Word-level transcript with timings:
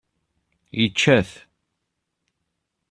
Yečča-t? 0.79 1.31